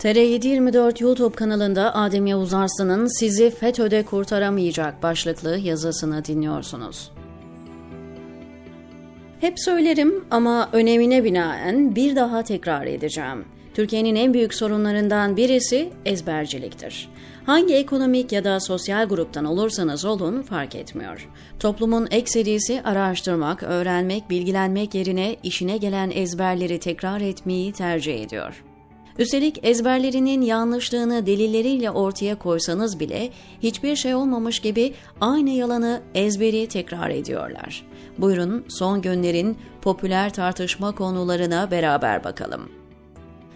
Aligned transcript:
TR724 0.00 1.02
YouTube 1.02 1.36
kanalında 1.36 1.94
Adem 1.94 2.26
Yavuz 2.26 2.54
Arslan'ın 2.54 3.18
Sizi 3.18 3.50
FETÖ'de 3.50 4.02
Kurtaramayacak 4.02 5.02
başlıklı 5.02 5.58
yazısını 5.58 6.24
dinliyorsunuz. 6.24 7.12
Hep 9.40 9.60
söylerim 9.60 10.24
ama 10.30 10.68
önemine 10.72 11.24
binaen 11.24 11.96
bir 11.96 12.16
daha 12.16 12.42
tekrar 12.42 12.86
edeceğim. 12.86 13.44
Türkiye'nin 13.74 14.14
en 14.14 14.34
büyük 14.34 14.54
sorunlarından 14.54 15.36
birisi 15.36 15.90
ezberciliktir. 16.04 17.08
Hangi 17.46 17.74
ekonomik 17.74 18.32
ya 18.32 18.44
da 18.44 18.60
sosyal 18.60 19.08
gruptan 19.08 19.44
olursanız 19.44 20.04
olun 20.04 20.42
fark 20.42 20.74
etmiyor. 20.74 21.28
Toplumun 21.58 22.08
ekserisi 22.10 22.82
araştırmak, 22.82 23.62
öğrenmek, 23.62 24.30
bilgilenmek 24.30 24.94
yerine 24.94 25.36
işine 25.42 25.76
gelen 25.76 26.10
ezberleri 26.14 26.78
tekrar 26.78 27.20
etmeyi 27.20 27.72
tercih 27.72 28.22
ediyor. 28.22 28.64
Üstelik 29.18 29.58
ezberlerinin 29.62 30.40
yanlışlığını 30.40 31.26
delilleriyle 31.26 31.90
ortaya 31.90 32.38
koysanız 32.38 33.00
bile 33.00 33.30
hiçbir 33.62 33.96
şey 33.96 34.14
olmamış 34.14 34.60
gibi 34.60 34.94
aynı 35.20 35.50
yalanı 35.50 36.00
ezberi 36.14 36.68
tekrar 36.68 37.10
ediyorlar. 37.10 37.86
Buyurun 38.18 38.64
son 38.68 39.02
günlerin 39.02 39.58
popüler 39.82 40.32
tartışma 40.32 40.94
konularına 40.94 41.70
beraber 41.70 42.24
bakalım. 42.24 42.79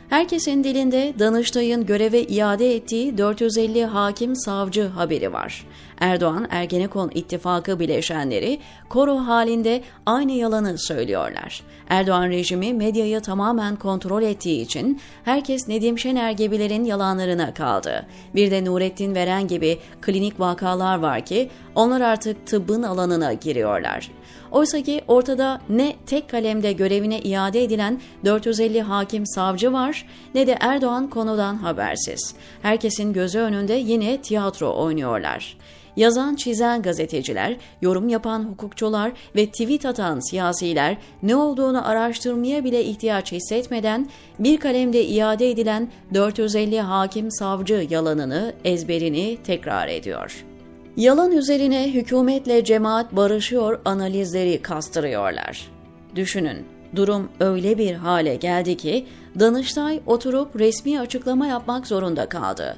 Herkesin 0.09 0.65
dilinde 0.65 1.15
Danıştay'ın 1.19 1.87
göreve 1.87 2.23
iade 2.23 2.75
ettiği 2.75 3.19
450 3.19 3.85
hakim 3.85 4.37
savcı 4.37 4.89
haberi 4.89 5.33
var. 5.33 5.67
Erdoğan 6.01 6.47
Ergenekon 6.51 7.11
ittifakı 7.15 7.81
bileşenleri 7.81 8.59
koro 8.89 9.17
halinde 9.17 9.83
aynı 10.07 10.33
yalanı 10.33 10.79
söylüyorlar. 10.79 11.63
Erdoğan 11.89 12.29
rejimi 12.29 12.75
medyayı 12.75 13.21
tamamen 13.21 13.77
kontrol 13.77 14.23
ettiği 14.23 14.63
için 14.63 15.01
herkes 15.25 15.69
Nedim 15.69 15.99
Şener 15.99 16.31
gibilerin 16.31 16.85
yalanlarına 16.85 17.55
kaldı. 17.55 18.07
Bir 18.35 18.51
de 18.51 18.65
Nurettin 18.65 19.15
Veren 19.15 19.49
gibi 19.49 19.79
klinik 20.01 20.41
vakalar 20.41 20.99
var 20.99 21.25
ki 21.25 21.51
onlar 21.75 22.01
artık 22.01 22.47
tıbbın 22.47 22.83
alanına 22.83 23.33
giriyorlar. 23.33 24.11
Oysa 24.55 24.83
ki 24.83 25.01
ortada 25.09 25.61
ne 25.69 25.97
tek 26.07 26.31
kalemde 26.31 26.73
görevine 26.73 27.21
iade 27.21 27.63
edilen 27.63 28.01
450 28.25 28.83
hakim 28.83 29.27
savcı 29.27 29.73
var 29.73 30.07
ne 30.35 30.47
de 30.47 30.57
Erdoğan 30.61 31.11
konudan 31.11 31.57
habersiz. 31.57 32.35
Herkesin 32.63 33.13
gözü 33.13 33.39
önünde 33.39 33.75
yine 33.75 34.23
tiyatro 34.23 34.77
oynuyorlar. 34.77 35.57
Yazan 35.97 36.35
çizen 36.35 36.83
gazeteciler, 36.83 37.57
yorum 37.83 38.09
yapan 38.09 38.45
hukukçular 38.45 39.13
ve 39.37 39.47
tweet 39.47 39.87
atan 39.87 40.21
siyasiler 40.31 40.97
ne 41.23 41.37
olduğunu 41.37 41.89
araştırmaya 41.89 42.65
bile 42.65 42.85
ihtiyaç 42.85 43.33
hissetmeden 43.33 44.09
bir 44.39 44.57
kalemde 44.61 45.05
iade 45.05 45.51
edilen 45.51 45.89
450 46.15 46.81
hakim 46.81 47.31
savcı 47.31 47.87
yalanını, 47.91 48.55
ezberini 48.65 49.39
tekrar 49.45 49.89
ediyor. 49.89 50.45
Yalan 50.97 51.33
üzerine 51.33 51.95
hükümetle 51.95 52.65
cemaat 52.65 53.17
barışıyor 53.17 53.81
analizleri 53.85 54.63
kastırıyorlar. 54.63 55.71
Düşünün, 56.17 56.65
durum 56.97 57.29
öyle 57.41 57.79
bir 57.79 57.95
hale 57.95 58.37
geldi 58.37 58.77
ki 58.77 59.07
Danıştay 59.41 60.01
oturup 60.07 60.61
resmi 60.61 61.01
açıklama 61.01 61.47
yapmak 61.47 61.87
zorunda 61.87 62.29
kaldı. 62.29 62.77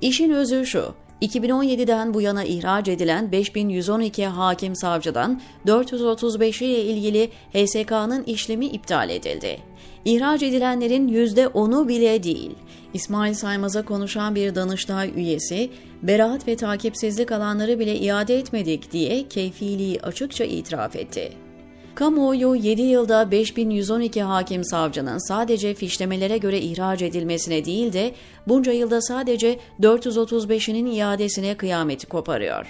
İşin 0.00 0.30
özü 0.30 0.66
şu, 0.66 0.94
2017'den 1.22 2.14
bu 2.14 2.20
yana 2.20 2.44
ihraç 2.44 2.88
edilen 2.88 3.32
5112 3.32 4.26
hakim 4.26 4.76
savcıdan 4.76 5.40
435'i 5.66 6.66
ile 6.66 6.82
ilgili 6.82 7.30
HSK'nın 7.52 8.22
işlemi 8.24 8.66
iptal 8.66 9.10
edildi. 9.10 9.58
İhraç 10.04 10.42
edilenlerin 10.42 11.08
%10'u 11.08 11.88
bile 11.88 12.22
değil. 12.22 12.54
İsmail 12.94 13.34
Saymaz'a 13.34 13.84
konuşan 13.84 14.34
bir 14.34 14.54
Danıştay 14.54 15.12
üyesi, 15.16 15.70
beraat 16.02 16.48
ve 16.48 16.56
takipsizlik 16.56 17.32
alanları 17.32 17.78
bile 17.78 17.96
iade 17.96 18.38
etmedik 18.38 18.92
diye 18.92 19.28
keyfiliği 19.28 20.00
açıkça 20.00 20.44
itiraf 20.44 20.96
etti. 20.96 21.32
Kamuoyu 21.94 22.54
7 22.54 22.82
yılda 22.82 23.30
5112 23.30 24.22
hakim 24.22 24.64
savcının 24.64 25.28
sadece 25.28 25.74
fişlemelere 25.74 26.38
göre 26.38 26.58
ihraç 26.58 27.02
edilmesine 27.02 27.64
değil 27.64 27.92
de 27.92 28.14
bunca 28.48 28.72
yılda 28.72 29.00
sadece 29.02 29.58
435'inin 29.80 30.86
iadesine 30.86 31.56
kıyameti 31.56 32.06
koparıyor. 32.06 32.66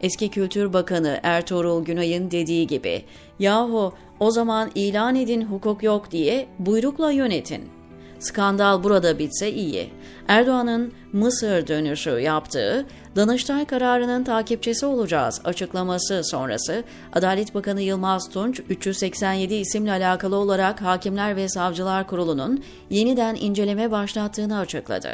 Eski 0.00 0.28
Kültür 0.28 0.72
Bakanı 0.72 1.20
Ertuğrul 1.22 1.84
Günay'ın 1.84 2.30
dediği 2.30 2.66
gibi, 2.66 3.02
yahu 3.38 3.92
o 4.20 4.30
zaman 4.30 4.70
ilan 4.74 5.16
edin 5.16 5.42
hukuk 5.42 5.82
yok 5.82 6.10
diye 6.10 6.46
buyrukla 6.58 7.10
yönetin. 7.10 7.79
Skandal 8.20 8.82
burada 8.84 9.18
bitse 9.18 9.52
iyi. 9.52 9.90
Erdoğan'ın 10.28 10.92
Mısır 11.12 11.66
dönüşü 11.66 12.10
yaptığı 12.10 12.86
Danıştay 13.16 13.64
kararının 13.64 14.24
takipçisi 14.24 14.86
olacağız 14.86 15.40
açıklaması 15.44 16.22
sonrası 16.24 16.84
Adalet 17.12 17.54
Bakanı 17.54 17.82
Yılmaz 17.82 18.28
Tunç 18.30 18.60
387 18.68 19.54
isimle 19.54 19.92
alakalı 19.92 20.36
olarak 20.36 20.82
Hakimler 20.82 21.36
ve 21.36 21.48
Savcılar 21.48 22.06
Kurulu'nun 22.06 22.64
yeniden 22.90 23.34
inceleme 23.34 23.90
başlattığını 23.90 24.58
açıkladı. 24.58 25.10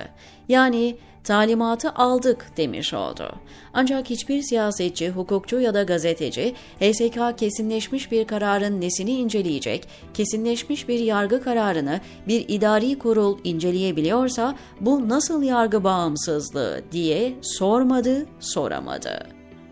Yani 0.48 0.96
talimatı 1.26 1.90
aldık 1.90 2.46
demiş 2.56 2.94
oldu. 2.94 3.32
Ancak 3.74 4.10
hiçbir 4.10 4.42
siyasetçi, 4.42 5.10
hukukçu 5.10 5.60
ya 5.60 5.74
da 5.74 5.82
gazeteci 5.82 6.54
HSK 6.80 7.38
kesinleşmiş 7.38 8.12
bir 8.12 8.26
kararın 8.26 8.80
nesini 8.80 9.12
inceleyecek, 9.12 9.88
kesinleşmiş 10.14 10.88
bir 10.88 10.98
yargı 10.98 11.42
kararını 11.44 12.00
bir 12.28 12.44
idari 12.48 12.98
kurul 12.98 13.38
inceleyebiliyorsa 13.44 14.54
bu 14.80 15.08
nasıl 15.08 15.42
yargı 15.42 15.84
bağımsızlığı 15.84 16.82
diye 16.92 17.34
sormadı, 17.42 18.26
soramadı. 18.40 19.26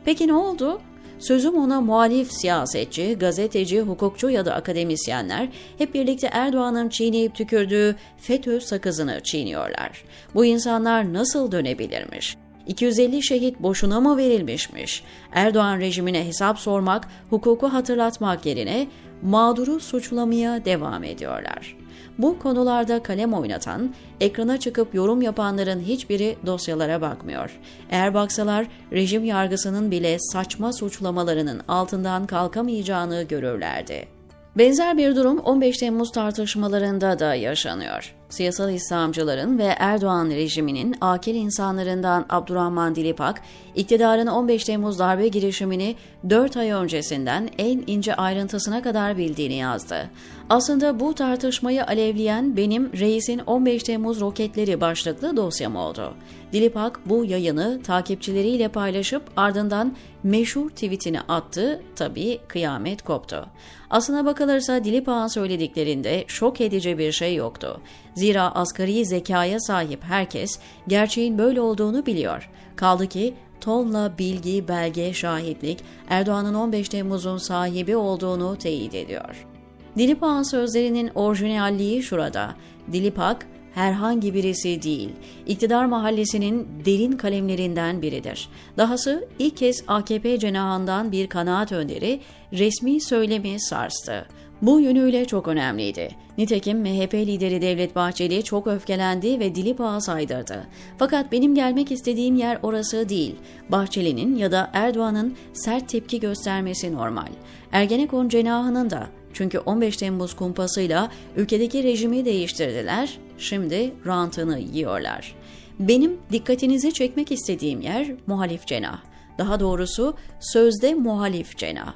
Peki 0.04 0.28
ne 0.28 0.34
oldu? 0.34 0.80
Sözüm 1.18 1.54
ona 1.54 1.80
muhalif 1.80 2.32
siyasetçi, 2.32 3.16
gazeteci, 3.20 3.80
hukukçu 3.80 4.30
ya 4.30 4.46
da 4.46 4.54
akademisyenler 4.54 5.48
hep 5.78 5.94
birlikte 5.94 6.28
Erdoğan'ın 6.32 6.88
çiğneyip 6.88 7.34
tükürdüğü 7.34 7.96
FETÖ 8.18 8.60
sakızını 8.60 9.20
çiğniyorlar. 9.22 10.04
Bu 10.34 10.44
insanlar 10.44 11.12
nasıl 11.12 11.52
dönebilirmiş? 11.52 12.36
250 12.66 13.22
şehit 13.22 13.60
boşuna 13.60 14.00
mı 14.00 14.16
verilmişmiş? 14.16 15.04
Erdoğan 15.32 15.80
rejimine 15.80 16.26
hesap 16.26 16.58
sormak, 16.58 17.08
hukuku 17.30 17.68
hatırlatmak 17.68 18.46
yerine 18.46 18.86
mağduru 19.22 19.80
suçlamaya 19.80 20.64
devam 20.64 21.04
ediyorlar. 21.04 21.83
Bu 22.18 22.38
konularda 22.38 23.02
kalem 23.02 23.34
oynatan, 23.34 23.94
ekrana 24.20 24.60
çıkıp 24.60 24.94
yorum 24.94 25.22
yapanların 25.22 25.80
hiçbiri 25.80 26.36
dosyalara 26.46 27.00
bakmıyor. 27.00 27.60
Eğer 27.90 28.14
baksalar 28.14 28.66
rejim 28.92 29.24
yargısının 29.24 29.90
bile 29.90 30.16
saçma 30.18 30.72
suçlamalarının 30.72 31.60
altından 31.68 32.26
kalkamayacağını 32.26 33.22
görürlerdi. 33.22 34.14
Benzer 34.58 34.98
bir 34.98 35.16
durum 35.16 35.38
15 35.38 35.76
Temmuz 35.76 36.12
tartışmalarında 36.12 37.18
da 37.18 37.34
yaşanıyor. 37.34 38.14
Siyasal 38.28 38.72
İslamcıların 38.72 39.58
ve 39.58 39.74
Erdoğan 39.78 40.30
rejiminin 40.30 40.96
akil 41.00 41.34
insanlarından 41.34 42.26
Abdurrahman 42.28 42.94
Dilipak, 42.94 43.42
iktidarın 43.74 44.26
15 44.26 44.64
Temmuz 44.64 44.98
darbe 44.98 45.28
girişimini 45.28 45.96
4 46.30 46.56
ay 46.56 46.70
öncesinden 46.70 47.50
en 47.58 47.84
ince 47.86 48.14
ayrıntısına 48.14 48.82
kadar 48.82 49.18
bildiğini 49.18 49.54
yazdı. 49.54 50.10
Aslında 50.50 51.00
bu 51.00 51.14
tartışmayı 51.14 51.86
alevleyen 51.86 52.56
benim 52.56 52.92
Reis'in 52.92 53.38
15 53.38 53.82
Temmuz 53.82 54.20
roketleri 54.20 54.80
başlıklı 54.80 55.36
dosyam 55.36 55.76
oldu. 55.76 56.14
Dilipak 56.52 57.00
bu 57.06 57.24
yayını 57.24 57.82
takipçileriyle 57.82 58.68
paylaşıp 58.68 59.22
ardından 59.36 59.96
meşhur 60.22 60.70
tweetini 60.70 61.20
attı, 61.20 61.82
tabii 61.96 62.40
kıyamet 62.48 63.02
koptu. 63.02 63.46
Aslına 63.90 64.24
bakılırsa 64.24 64.84
Dilipak'ın 64.84 65.26
söylediklerinde 65.26 66.24
şok 66.28 66.60
edici 66.60 66.98
bir 66.98 67.12
şey 67.12 67.34
yoktu. 67.34 67.80
Zira 68.14 68.54
asgari 68.54 69.06
zekaya 69.06 69.60
sahip 69.60 70.04
herkes 70.04 70.58
gerçeğin 70.88 71.38
böyle 71.38 71.60
olduğunu 71.60 72.06
biliyor. 72.06 72.50
Kaldı 72.76 73.06
ki 73.06 73.34
tonla 73.60 74.12
bilgi, 74.18 74.68
belge, 74.68 75.12
şahitlik 75.12 75.78
Erdoğan'ın 76.08 76.54
15 76.54 76.88
Temmuz'un 76.88 77.38
sahibi 77.38 77.96
olduğunu 77.96 78.56
teyit 78.56 78.94
ediyor. 78.94 79.53
Dilipak'ın 79.98 80.42
sözlerinin 80.42 81.10
orijinalliği 81.14 82.02
şurada. 82.02 82.54
Dilipak, 82.92 83.46
herhangi 83.74 84.34
birisi 84.34 84.82
değil, 84.82 85.10
iktidar 85.46 85.84
mahallesinin 85.84 86.68
derin 86.84 87.12
kalemlerinden 87.12 88.02
biridir. 88.02 88.48
Dahası 88.76 89.28
ilk 89.38 89.56
kez 89.56 89.84
AKP 89.86 90.38
cenahından 90.38 91.12
bir 91.12 91.26
kanaat 91.26 91.72
önderi 91.72 92.20
resmi 92.52 93.00
söylemi 93.00 93.60
sarstı. 93.60 94.26
Bu 94.62 94.80
yönüyle 94.80 95.24
çok 95.24 95.48
önemliydi. 95.48 96.08
Nitekim 96.38 96.78
MHP 96.78 97.14
lideri 97.14 97.62
Devlet 97.62 97.96
Bahçeli 97.96 98.44
çok 98.44 98.66
öfkelendi 98.66 99.40
ve 99.40 99.54
dili 99.54 99.76
paha 99.76 100.00
saydırdı. 100.00 100.66
Fakat 100.98 101.32
benim 101.32 101.54
gelmek 101.54 101.92
istediğim 101.92 102.36
yer 102.36 102.58
orası 102.62 103.08
değil. 103.08 103.36
Bahçeli'nin 103.68 104.36
ya 104.36 104.52
da 104.52 104.70
Erdoğan'ın 104.72 105.36
sert 105.52 105.88
tepki 105.88 106.20
göstermesi 106.20 106.94
normal. 106.94 107.28
Ergenekon 107.72 108.28
cenahının 108.28 108.90
da 108.90 109.06
Çünkü 109.34 109.58
15 109.58 109.96
Temmuz 109.96 110.36
kumpasıyla 110.36 111.10
ülkedeki 111.36 111.82
rejimi 111.82 112.24
değiştirdiler, 112.24 113.18
şimdi 113.38 113.94
rantını 114.06 114.58
yiyorlar. 114.58 115.34
Benim 115.78 116.18
dikkatinizi 116.32 116.92
çekmek 116.92 117.32
istediğim 117.32 117.80
yer 117.80 118.14
muhalif 118.26 118.66
cenah. 118.66 119.02
Daha 119.38 119.60
doğrusu 119.60 120.14
sözde 120.40 120.94
muhalif 120.94 121.56
cenah. 121.58 121.94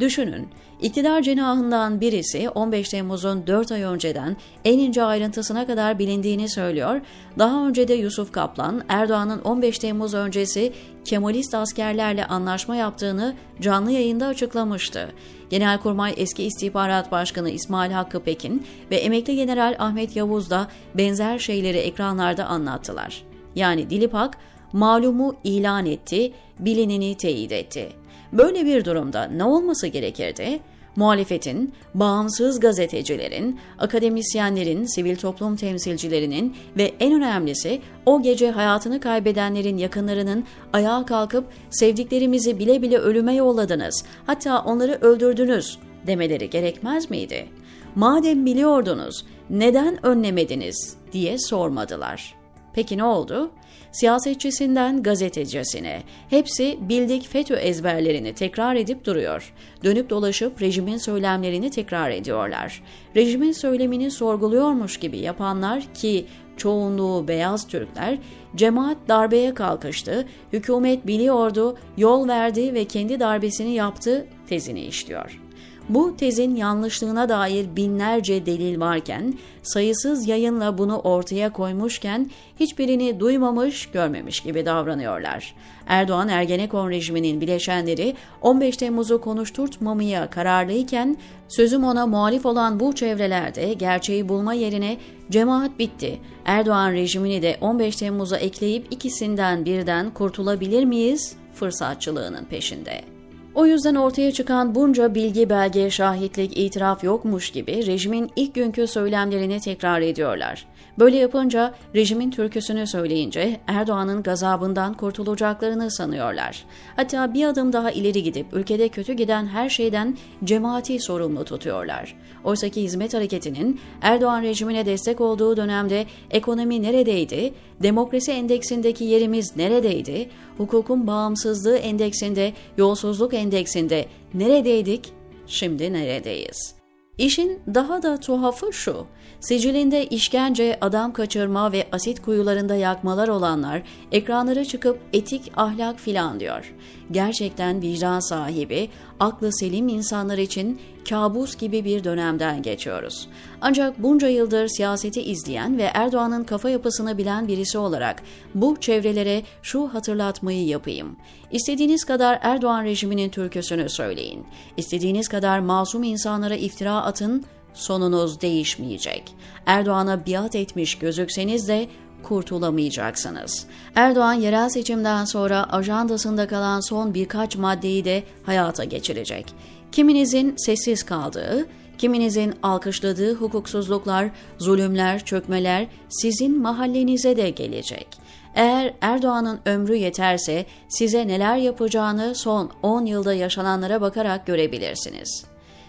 Düşünün, 0.00 0.48
iktidar 0.80 1.22
cenahından 1.22 2.00
birisi 2.00 2.48
15 2.48 2.88
Temmuz'un 2.88 3.46
4 3.46 3.72
ay 3.72 3.82
önceden 3.82 4.36
en 4.64 4.78
ince 4.78 5.02
ayrıntısına 5.02 5.66
kadar 5.66 5.98
bilindiğini 5.98 6.48
söylüyor. 6.48 7.00
Daha 7.38 7.68
önce 7.68 7.88
de 7.88 7.94
Yusuf 7.94 8.32
Kaplan, 8.32 8.82
Erdoğan'ın 8.88 9.40
15 9.40 9.78
Temmuz 9.78 10.14
öncesi 10.14 10.72
Kemalist 11.04 11.54
askerlerle 11.54 12.26
anlaşma 12.26 12.76
yaptığını 12.76 13.34
canlı 13.60 13.90
yayında 13.90 14.26
açıklamıştı. 14.26 15.08
Genelkurmay 15.50 16.14
eski 16.16 16.44
İstihbarat 16.44 17.12
Başkanı 17.12 17.50
İsmail 17.50 17.90
Hakkı 17.90 18.20
Pekin 18.20 18.66
ve 18.90 18.96
emekli 18.96 19.36
General 19.36 19.76
Ahmet 19.78 20.16
Yavuz 20.16 20.50
da 20.50 20.68
benzer 20.94 21.38
şeyleri 21.38 21.78
ekranlarda 21.78 22.44
anlattılar. 22.44 23.22
Yani 23.54 23.90
Dilipak 23.90 24.38
malumu 24.72 25.36
ilan 25.44 25.86
etti, 25.86 26.32
bilineni 26.58 27.16
teyit 27.16 27.52
etti. 27.52 28.05
Böyle 28.32 28.66
bir 28.66 28.84
durumda 28.84 29.24
ne 29.24 29.44
olması 29.44 29.86
gerekirdi? 29.86 30.60
Muhalefetin, 30.96 31.72
bağımsız 31.94 32.60
gazetecilerin, 32.60 33.60
akademisyenlerin, 33.78 34.84
sivil 34.94 35.16
toplum 35.16 35.56
temsilcilerinin 35.56 36.56
ve 36.76 36.92
en 37.00 37.14
önemlisi 37.14 37.80
o 38.06 38.22
gece 38.22 38.50
hayatını 38.50 39.00
kaybedenlerin 39.00 39.78
yakınlarının 39.78 40.44
ayağa 40.72 41.06
kalkıp 41.06 41.44
sevdiklerimizi 41.70 42.58
bile 42.58 42.82
bile 42.82 42.98
ölüme 42.98 43.34
yolladınız, 43.34 44.04
hatta 44.26 44.62
onları 44.62 44.98
öldürdünüz 45.00 45.78
demeleri 46.06 46.50
gerekmez 46.50 47.10
miydi? 47.10 47.46
Madem 47.94 48.46
biliyordunuz, 48.46 49.24
neden 49.50 50.06
önlemediniz 50.06 50.96
diye 51.12 51.38
sormadılar. 51.38 52.34
Peki 52.76 52.98
ne 52.98 53.04
oldu? 53.04 53.50
Siyasetçisinden 53.92 55.02
gazetecisine 55.02 56.02
hepsi 56.30 56.78
bildik 56.80 57.28
FETÖ 57.28 57.54
ezberlerini 57.54 58.34
tekrar 58.34 58.76
edip 58.76 59.04
duruyor. 59.04 59.54
Dönüp 59.84 60.10
dolaşıp 60.10 60.62
rejimin 60.62 60.96
söylemlerini 60.96 61.70
tekrar 61.70 62.10
ediyorlar. 62.10 62.82
Rejimin 63.16 63.52
söylemini 63.52 64.10
sorguluyormuş 64.10 64.96
gibi 64.96 65.18
yapanlar 65.18 65.82
ki 65.94 66.26
çoğunluğu 66.56 67.28
beyaz 67.28 67.68
Türkler, 67.68 68.18
cemaat 68.56 68.96
darbeye 69.08 69.54
kalkıştı, 69.54 70.28
hükümet 70.52 71.06
biliyordu, 71.06 71.78
yol 71.96 72.28
verdi 72.28 72.74
ve 72.74 72.84
kendi 72.84 73.20
darbesini 73.20 73.74
yaptı 73.74 74.26
tezini 74.48 74.80
işliyor. 74.80 75.45
Bu 75.88 76.16
tezin 76.16 76.56
yanlışlığına 76.56 77.28
dair 77.28 77.76
binlerce 77.76 78.46
delil 78.46 78.80
varken, 78.80 79.34
sayısız 79.62 80.28
yayınla 80.28 80.78
bunu 80.78 80.98
ortaya 80.98 81.52
koymuşken 81.52 82.30
hiçbirini 82.60 83.20
duymamış, 83.20 83.86
görmemiş 83.86 84.40
gibi 84.40 84.66
davranıyorlar. 84.66 85.54
Erdoğan 85.86 86.28
Ergenekon 86.28 86.90
rejiminin 86.90 87.40
bileşenleri 87.40 88.14
15 88.42 88.76
Temmuz'u 88.76 89.20
konuşturtmamaya 89.20 90.30
kararlıyken 90.30 91.16
sözüm 91.48 91.84
ona 91.84 92.06
muhalif 92.06 92.46
olan 92.46 92.80
bu 92.80 92.94
çevrelerde 92.94 93.72
gerçeği 93.72 94.28
bulma 94.28 94.54
yerine 94.54 94.96
cemaat 95.30 95.78
bitti. 95.78 96.18
Erdoğan 96.44 96.92
rejimini 96.92 97.42
de 97.42 97.56
15 97.60 97.96
Temmuz'a 97.96 98.36
ekleyip 98.36 98.86
ikisinden 98.90 99.64
birden 99.64 100.10
kurtulabilir 100.10 100.84
miyiz? 100.84 101.36
Fırsatçılığının 101.54 102.44
peşinde. 102.44 103.15
O 103.56 103.66
yüzden 103.66 103.94
ortaya 103.94 104.32
çıkan 104.32 104.74
bunca 104.74 105.14
bilgi, 105.14 105.50
belge, 105.50 105.90
şahitlik, 105.90 106.58
itiraf 106.58 107.04
yokmuş 107.04 107.50
gibi 107.50 107.86
rejimin 107.86 108.30
ilk 108.36 108.54
günkü 108.54 108.86
söylemlerini 108.86 109.60
tekrar 109.60 110.00
ediyorlar. 110.00 110.66
Böyle 110.98 111.16
yapınca 111.16 111.74
rejimin 111.94 112.30
türküsünü 112.30 112.86
söyleyince 112.86 113.60
Erdoğan'ın 113.66 114.22
gazabından 114.22 114.94
kurtulacaklarını 114.94 115.90
sanıyorlar. 115.90 116.64
Hatta 116.96 117.34
bir 117.34 117.44
adım 117.44 117.72
daha 117.72 117.90
ileri 117.90 118.22
gidip 118.22 118.46
ülkede 118.52 118.88
kötü 118.88 119.12
giden 119.12 119.46
her 119.46 119.68
şeyden 119.68 120.16
cemaati 120.44 121.00
sorumlu 121.00 121.44
tutuyorlar. 121.44 122.16
Oysaki 122.44 122.82
hizmet 122.82 123.14
hareketinin 123.14 123.80
Erdoğan 124.02 124.42
rejimine 124.42 124.86
destek 124.86 125.20
olduğu 125.20 125.56
dönemde 125.56 126.06
ekonomi 126.30 126.82
neredeydi, 126.82 127.54
demokrasi 127.82 128.32
endeksindeki 128.32 129.04
yerimiz 129.04 129.56
neredeydi, 129.56 130.28
hukukun 130.56 131.06
bağımsızlığı 131.06 131.76
endeksinde, 131.76 132.52
yolsuzluk 132.76 133.34
endeksinde 133.34 134.06
neredeydik, 134.34 135.12
şimdi 135.46 135.92
neredeyiz? 135.92 136.75
İşin 137.18 137.60
daha 137.74 138.02
da 138.02 138.20
tuhafı 138.20 138.72
şu, 138.72 139.06
sicilinde 139.40 140.06
işkence, 140.06 140.78
adam 140.80 141.12
kaçırma 141.12 141.72
ve 141.72 141.86
asit 141.92 142.22
kuyularında 142.22 142.74
yakmalar 142.74 143.28
olanlar 143.28 143.82
ekranlara 144.12 144.64
çıkıp 144.64 145.00
etik 145.12 145.52
ahlak 145.56 146.00
filan 146.00 146.40
diyor. 146.40 146.74
Gerçekten 147.10 147.82
vicdan 147.82 148.20
sahibi, 148.20 148.88
aklı 149.20 149.52
selim 149.52 149.88
insanlar 149.88 150.38
için 150.38 150.80
kabus 151.08 151.56
gibi 151.56 151.84
bir 151.84 152.04
dönemden 152.04 152.62
geçiyoruz. 152.62 153.28
Ancak 153.60 154.02
bunca 154.02 154.28
yıldır 154.28 154.68
siyaseti 154.68 155.22
izleyen 155.22 155.78
ve 155.78 155.90
Erdoğan'ın 155.94 156.44
kafa 156.44 156.70
yapısını 156.70 157.18
bilen 157.18 157.48
birisi 157.48 157.78
olarak 157.78 158.22
bu 158.54 158.76
çevrelere 158.80 159.42
şu 159.62 159.88
hatırlatmayı 159.94 160.66
yapayım. 160.66 161.16
İstediğiniz 161.50 162.04
kadar 162.04 162.38
Erdoğan 162.42 162.84
rejiminin 162.84 163.30
türküsünü 163.30 163.88
söyleyin. 163.88 164.46
İstediğiniz 164.76 165.28
kadar 165.28 165.58
masum 165.58 166.02
insanlara 166.02 166.54
iftira 166.54 166.94
atın, 166.94 167.44
sonunuz 167.74 168.40
değişmeyecek. 168.40 169.34
Erdoğan'a 169.66 170.26
biat 170.26 170.54
etmiş 170.54 170.98
gözükseniz 170.98 171.68
de 171.68 171.88
kurtulamayacaksınız. 172.22 173.66
Erdoğan 173.94 174.32
yerel 174.32 174.68
seçimden 174.68 175.24
sonra 175.24 175.64
ajandasında 175.72 176.46
kalan 176.46 176.80
son 176.80 177.14
birkaç 177.14 177.56
maddeyi 177.56 178.04
de 178.04 178.22
hayata 178.46 178.84
geçirecek. 178.84 179.46
Kiminizin 179.92 180.54
sessiz 180.56 181.02
kaldığı, 181.02 181.66
kiminizin 181.98 182.54
alkışladığı 182.62 183.34
hukuksuzluklar, 183.34 184.30
zulümler, 184.58 185.24
çökmeler 185.24 185.86
sizin 186.08 186.62
mahallenize 186.62 187.36
de 187.36 187.50
gelecek. 187.50 188.08
Eğer 188.54 188.94
Erdoğan'ın 189.00 189.60
ömrü 189.66 189.96
yeterse 189.96 190.66
size 190.88 191.28
neler 191.28 191.56
yapacağını 191.56 192.34
son 192.34 192.70
10 192.82 193.04
yılda 193.04 193.34
yaşananlara 193.34 194.00
bakarak 194.00 194.46
görebilirsiniz. 194.46 195.44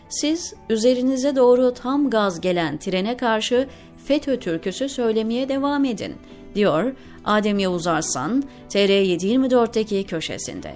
Siz 0.09 0.53
üzerinize 0.69 1.35
doğru 1.35 1.74
tam 1.74 2.09
gaz 2.09 2.41
gelen 2.41 2.77
trene 2.77 3.18
karşı 3.18 3.68
FETÖ 4.07 4.39
türküsü 4.39 4.89
söylemeye 4.89 5.49
devam 5.49 5.85
edin, 5.85 6.15
diyor 6.55 6.93
Adem 7.25 7.59
Yavuz 7.59 7.87
Arslan, 7.87 8.43
TR724'deki 8.69 10.03
köşesinde. 10.03 10.73